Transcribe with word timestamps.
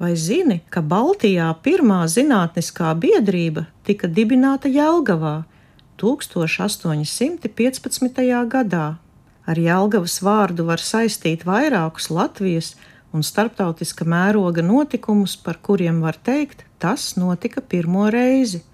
Vai 0.00 0.14
zini, 0.16 0.62
ka 0.72 0.80
Baltijā 0.80 1.52
pirmā 1.60 2.08
zinātniskā 2.08 2.94
biedrība 2.96 3.66
tika 3.84 4.08
dibināta 4.08 4.64
Jelgavā 4.72 5.44
1815. 6.00 7.04
gadā? 8.54 8.96
Ar 9.44 9.56
Jelgavas 9.60 10.22
vārdu 10.24 10.64
var 10.70 10.80
saistīt 10.80 11.44
vairākus 11.44 12.08
Latvijas 12.08 12.80
un 13.12 13.20
starptautiska 13.20 14.08
mēroga 14.08 14.64
notikumus, 14.64 15.36
par 15.36 15.60
kuriem 15.60 16.00
var 16.00 16.16
teikt, 16.16 16.64
tas 16.80 17.16
notika 17.20 17.60
pirmo 17.60 18.08
reizi. 18.08 18.64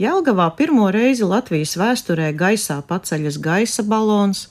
Jelgavā 0.00 0.48
pirmo 0.56 0.88
reizi 0.88 1.28
Latvijas 1.28 1.76
vēsturē 1.76 2.32
gaisā 2.32 2.80
paceļas 2.88 3.36
gaisa 3.36 3.82
balons, 3.84 4.48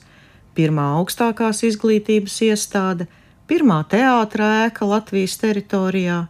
pirmā 0.54 0.94
augstākās 1.00 1.66
izglītības 1.66 2.38
iestāde, 2.46 3.10
pirmā 3.50 3.82
teātrā 3.90 4.66
ēka 4.66 4.86
Latvijas 4.88 5.36
teritorijā, 5.40 6.24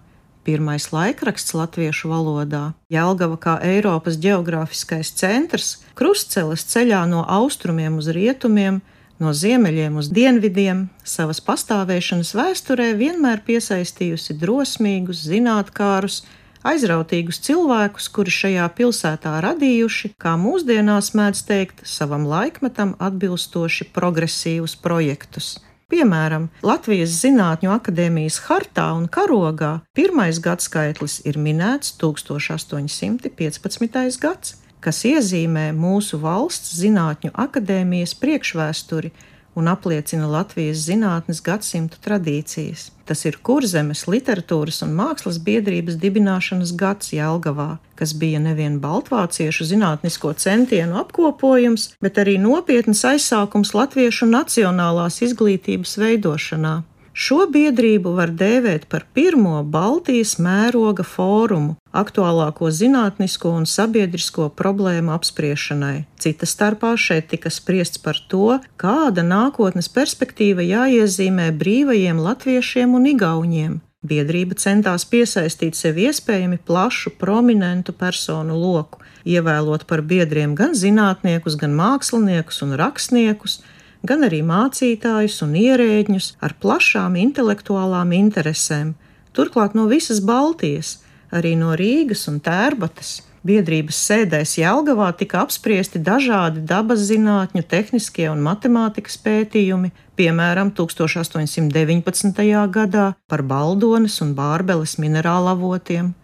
pirmais 0.44 0.90
laikraksts 0.92 1.54
latviešu 1.56 2.10
valodā, 2.10 2.64
Jelgava 2.92 3.38
kā 3.40 3.54
Eiropas 3.64 4.18
geogrāfiskais 4.20 5.14
centrs, 5.16 5.78
krustceles 5.96 6.66
ceļā 6.68 7.04
no 7.08 7.24
austrumiem 7.24 7.96
uz 8.02 8.10
rietumiem, 8.12 8.82
no 9.22 9.32
ziemeļiem 9.32 9.96
uz 10.00 10.10
dienvidiem, 10.12 10.88
savas 11.06 11.40
pastāvēšanas 11.44 12.34
vēsturē 12.36 12.92
vienmēr 12.98 13.44
piesaistījusi 13.46 14.36
drosmīgus, 14.40 15.22
zinātkārus, 15.28 16.24
aizrautīgus 16.66 17.38
cilvēkus, 17.44 18.08
kuri 18.12 18.32
šajā 18.34 18.66
pilsētā 18.78 19.36
radījuši, 19.44 20.14
kā 20.20 20.34
mūsdienās 20.40 21.12
mēdz 21.16 21.44
teikt, 21.48 21.84
savam 21.86 22.26
laikmetam 22.28 22.96
atbilstoši 22.98 23.92
progresīvus 23.94 24.76
projektus. 24.80 25.54
Piemēram, 25.94 26.48
Latvijas 26.66 27.12
Zinātņu 27.20 27.68
akadēmijas 27.70 28.40
hartā 28.48 28.88
un 28.96 29.04
karogā 29.06 29.68
pirmais 29.94 30.40
gadskaitlis 30.42 31.20
ir 31.22 31.36
minēts 31.38 31.92
1815. 32.00 34.18
gads, 34.24 34.56
kas 34.82 34.98
iezīmē 35.06 35.68
mūsu 35.78 36.18
valsts 36.24 36.74
Zinātņu 36.80 37.30
akadēmijas 37.44 38.16
priekšvēsturi 38.18 39.12
un 39.54 39.68
apliecina 39.70 40.26
Latvijas 40.30 40.82
zinātnes 40.88 41.40
gadsimtu 41.44 41.98
tradīcijas. 42.04 42.90
Tas 43.04 43.24
ir 43.28 43.36
Kurzemes 43.44 44.06
literatūras 44.08 44.80
un 44.86 44.94
mākslas 44.96 45.38
biedrības 45.46 45.98
dibināšanas 46.00 46.72
gads 46.80 47.12
Jelgavā, 47.12 47.76
kas 47.98 48.14
bija 48.16 48.40
nevien 48.40 48.80
baltvāciešu 48.80 49.66
zinātnisko 49.68 50.32
centienu 50.40 50.98
apkopojums, 51.02 51.90
bet 52.00 52.18
arī 52.22 52.38
nopietns 52.40 53.04
aizsākums 53.10 53.74
latviešu 53.76 54.30
nacionālās 54.32 55.20
izglītības 55.28 55.98
veidošanā. 56.00 56.80
Šo 57.14 57.44
biedrību 57.46 58.10
var 58.16 58.32
dēvēt 58.34 58.88
par 58.90 59.04
pirmo 59.14 59.60
Baltijas 59.62 60.32
mēroga 60.42 61.04
fórumu 61.06 61.76
aktuālāko 61.94 62.72
zinātnisko 62.74 63.52
un 63.54 63.68
sabiedrisko 63.70 64.48
problēmu 64.58 65.12
apspriešanai. 65.14 66.08
Cita 66.18 66.48
starpā 66.50 66.96
šeit 66.98 67.28
tika 67.30 67.52
spriests 67.54 68.02
par 68.02 68.18
to, 68.32 68.58
kāda 68.82 69.22
nākotnes 69.22 69.86
perspektīva 69.94 70.66
jāiezīmē 70.66 71.52
brīvajiem 71.60 72.18
latviešiem 72.18 72.96
un 72.98 73.06
igauņiem. 73.12 73.78
Biedrība 74.04 74.58
centās 74.58 75.06
piesaistīt 75.06 75.78
sev 75.78 76.02
iespējami 76.02 76.58
plašu, 76.66 77.14
prominentu 77.20 77.94
personu 77.94 78.58
loku, 78.58 78.98
ievēlot 79.22 79.86
par 79.86 80.02
biedriem 80.02 80.58
gan 80.58 80.74
zinātniekus, 80.74 81.54
gan 81.62 81.78
māksliniekus 81.78 82.58
un 82.66 82.74
rakstniekus, 82.82 83.60
gan 84.04 84.26
arī 84.26 84.42
mācītājus 84.44 85.40
un 85.46 85.54
ierēģņus 85.58 86.34
ar 86.44 86.54
plašām 86.60 87.16
intelektuālām 87.20 88.12
interesēm, 88.16 88.94
turklāt 89.36 89.76
no 89.78 89.88
visas 89.90 90.20
Baltijas, 90.20 90.98
arī 91.34 91.54
no 91.58 91.74
Rīgas 91.78 92.28
un 92.30 92.42
Tērbatas. 92.44 93.22
Biedrības 93.44 93.98
sēdēs 94.08 94.54
Jelgavā 94.56 95.10
tika 95.20 95.42
apspriesti 95.44 96.00
dažādi 96.00 96.62
dabas 96.64 97.02
zinātņu, 97.10 97.60
tehniskie 97.68 98.30
un 98.30 98.40
matemātikas 98.40 99.18
pētījumi, 99.20 99.90
piemēram, 100.16 100.70
1819. 100.72 102.40
gadā 102.72 103.10
par 103.28 103.42
Baldonas 103.44 104.16
un 104.24 104.32
Bārbeles 104.38 104.96
minerālavotiem, 104.96 106.14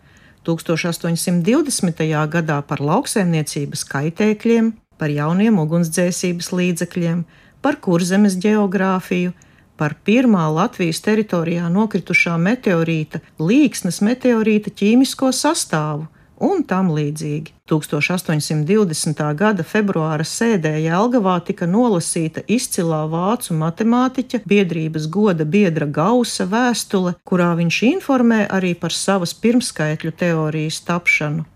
1820. 0.48 2.08
gadā 2.32 2.62
par 2.64 2.80
lauksaimniecības 2.80 3.84
kaitēkļiem, 3.92 4.72
par 4.96 5.12
jauniem 5.12 5.60
ugunsdzēsības 5.60 6.48
līdzekļiem, 6.56 7.20
par 7.62 7.80
kurzemes 7.84 8.36
geogrāfiju, 8.40 9.32
par 9.80 9.96
pirmā 10.04 10.46
Latvijas 10.52 11.00
teritorijā 11.04 11.68
nokritušā 11.72 12.36
meteorīta, 12.36 13.22
līksnes 13.40 14.02
meteorīta 14.04 14.72
ķīmisko 14.76 15.30
sastāvu 15.32 16.08
un 16.40 16.64
tam 16.64 16.90
līdzīgi. 16.96 17.52
1820. 17.70 19.20
gada 19.38 19.64
februāra 19.72 20.24
sēdē 20.26 20.72
Jelgavā 20.82 21.36
tika 21.46 21.68
nolasīta 21.70 22.42
izcilā 22.48 23.04
vācu 23.12 23.54
matemātiķa 23.60 24.42
biedrības 24.48 25.06
goda 25.12 25.44
biedra 25.44 25.86
Gausa 25.86 26.48
vēstule, 26.50 27.14
kurā 27.24 27.52
viņš 27.60 27.82
informē 27.92 28.42
arī 28.50 28.74
par 28.74 28.96
savas 28.96 29.36
pirmskaitļu 29.44 30.16
teorijas 30.24 30.82
tapšanu 30.88 31.46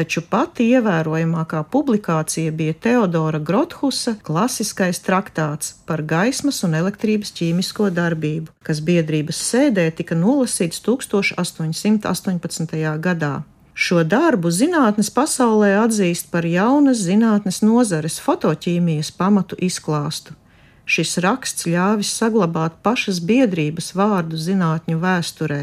taču 0.00 0.22
pati 0.24 0.64
ievērojamākā 0.72 1.60
publikācija 1.72 2.52
bija 2.56 2.72
Teodora 2.86 3.38
Grothusa 3.38 4.14
klasiskais 4.24 5.02
traktāts 5.04 5.74
par 5.84 6.00
gaismas 6.08 6.62
un 6.64 6.72
elektrības 6.78 7.34
ķīmisko 7.36 7.90
darbību, 7.92 8.48
kas 8.64 8.80
biedrības 8.86 9.38
sēdē 9.50 9.90
tika 9.98 10.16
nolasīts 10.16 10.80
1818. 10.86 12.76
gadā. 13.06 13.34
Šo 13.74 14.02
darbu 14.04 14.50
zinātnes 14.52 15.10
pasaulē 15.12 15.74
atzīst 15.82 16.30
par 16.32 16.44
jaunas 16.48 16.98
zinātnes 17.04 17.60
nozares 17.64 18.16
fotoķīmijas 18.24 19.12
pamatu 19.20 19.56
izklāstu. 19.68 20.36
Šis 20.90 21.18
raksts 21.24 21.68
ļāvis 21.68 22.10
saglabāt 22.22 22.80
pašas 22.82 23.20
biedrības 23.20 23.92
vārdu 23.94 24.40
zinātņu 24.40 24.96
vēsturē, 25.04 25.62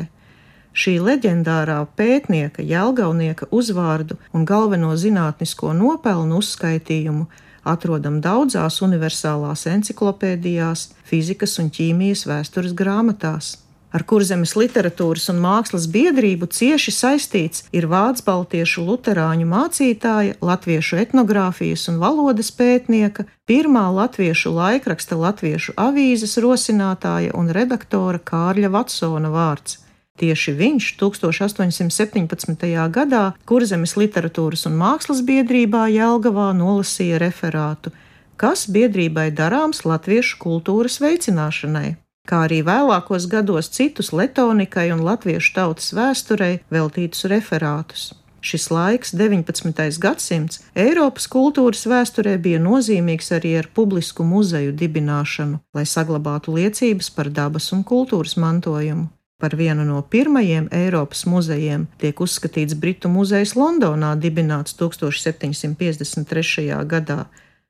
šī 0.78 0.98
leģendārā 1.02 1.82
pētnieka, 1.98 2.62
jēlgaunieka 2.62 3.50
uzvārdu 3.52 4.20
un 4.34 4.46
galveno 4.46 4.94
zinātnisko 4.96 5.74
nopelnu 5.74 6.40
uzskaitījumu 6.44 7.28
atrodam 7.68 8.20
daudzās 8.24 8.82
universālās 8.86 9.68
enciklopēdijās, 9.74 10.92
fizikas 11.08 11.58
un 11.62 11.72
ķīmijas 11.74 12.28
vēstures 12.30 12.76
grāmatās. 12.78 13.56
Ar 13.96 14.04
kurzemes 14.04 14.52
literatūras 14.60 15.30
un 15.32 15.40
mākslas 15.42 15.86
biedrību 15.90 16.50
cieši 16.52 16.92
saistīts 16.92 17.64
ir 17.72 17.88
vācu 17.88 18.26
baltiešu 18.28 18.84
luterāņu 18.84 19.48
mācītāja, 19.48 20.36
latviešu 20.44 21.00
etnogrāfijas 21.06 21.88
un 21.94 22.02
valodas 22.04 22.52
pētnieka, 22.52 23.26
pirmā 23.48 23.88
latviešu 23.96 24.52
laikraksta 24.60 25.18
latviešu 25.24 25.78
avīzes 25.80 26.36
rosinātāja 26.44 27.34
un 27.40 27.50
redaktora 27.56 28.20
Kārļa 28.20 28.74
Vatsona 28.76 29.32
vārds. 29.32 29.80
Tieši 30.18 30.56
viņš 30.58 30.86
1817. 30.98 32.66
gadā 32.90 33.24
Kurzemes 33.46 33.94
literatūras 34.02 34.66
un 34.66 34.74
mākslas 34.80 35.22
biedrībā 35.22 35.84
Jelgavā 35.94 36.50
nolasīja 36.58 37.20
referātu, 37.22 37.94
kas 38.42 38.66
biedrībai 38.66 39.30
darāms 39.30 39.84
latviešu 39.86 40.40
kultūras 40.42 40.98
veicināšanai, 41.04 41.98
kā 42.26 42.46
arī 42.48 42.64
vēlākos 42.66 43.28
gados 43.30 43.70
citus 43.78 44.10
letonikai 44.10 44.90
un 44.96 45.04
latviešu 45.06 45.54
tautas 45.54 45.94
vēsturei 45.94 46.56
veltītus 46.74 47.30
referātus. 47.30 48.14
Šis 48.42 48.70
laiks, 48.72 49.12
19. 49.18 50.00
gadsimts, 50.02 50.62
Eiropas 50.78 51.28
kultūras 51.30 51.84
vēsturē 51.90 52.38
bija 52.42 52.62
nozīmīgs 52.64 53.34
arī 53.38 53.58
ar 53.60 53.70
publisku 53.76 54.26
muzeju 54.26 54.74
dibināšanu, 54.82 55.60
lai 55.78 55.86
saglabātu 55.86 56.58
liecības 56.58 57.12
par 57.14 57.30
dabas 57.34 57.70
un 57.76 57.84
kultūras 57.86 58.38
mantojumu. 58.40 59.10
Par 59.38 59.54
vienu 59.54 59.84
no 59.86 60.00
pirmajiem 60.02 60.66
Eiropas 60.74 61.20
muzejiem 61.30 61.84
tiek 62.02 62.22
uzskatīts 62.26 62.74
Britu 62.74 63.06
muzejs 63.14 63.52
Londonā, 63.54 64.16
dibināts 64.18 64.74
1753. 64.80 66.74
gadā. 66.90 67.28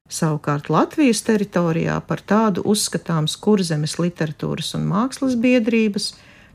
Savukārt 0.07 0.71
Latvijas 0.71 1.19
teritorijā 1.27 1.97
par 2.07 2.23
tādu 2.23 2.63
uzskatāms 2.63 3.35
Kurzemes 3.35 3.97
literatūras 3.99 4.71
un 4.79 4.87
mākslas 4.87 5.35
biedrības 5.35 6.13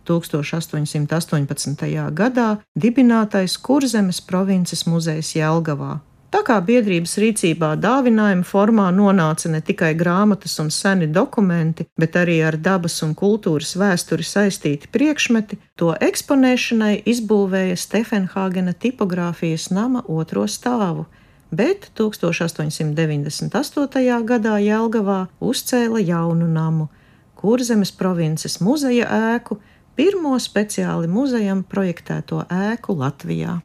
1818. 0.09 1.85
gadā 2.17 2.49
dibinātais 2.73 3.61
Kurzemes 3.61 4.25
provinces 4.25 4.88
muzejs 4.88 5.37
Jelgavā. 5.37 6.00
Tā 6.32 6.40
kā 6.49 6.55
biedrības 6.64 7.19
rīcībā 7.20 7.75
dāvinājuma 7.76 8.46
formā 8.49 8.87
nonāca 8.96 9.50
ne 9.52 9.58
tikai 9.61 9.90
grāmatas 10.00 10.55
un 10.62 10.70
seni 10.73 11.05
dokumenti, 11.12 11.84
bet 12.00 12.17
arī 12.17 12.38
ar 12.49 12.56
dabas 12.56 12.94
un 13.05 13.12
kultūras 13.12 13.76
vēsturi 13.76 14.25
saistīti 14.25 14.88
priekšmeti, 14.94 15.58
to 15.76 15.93
eksponēšanai 15.93 17.05
izbūvēja 17.12 17.76
Stefenhāgena 17.76 18.73
tipogrāfijas 18.73 19.69
nama 19.76 20.00
otro 20.08 20.49
stāvu, 20.49 21.05
bet 21.52 21.93
1898. 22.00 23.52
gadā 24.31 24.56
Jelgavā 24.64 25.28
uzcēla 25.37 26.00
jaunu 26.00 26.49
namu, 26.49 26.88
Kurzemes 27.37 27.93
provinces 27.93 28.56
muzeja 28.64 29.05
ēku, 29.35 29.61
pirmo 30.00 30.40
speciāli 30.40 31.12
muzejam 31.12 31.61
projektēto 31.69 32.49
ēku 32.49 32.96
Latvijā. 32.96 33.61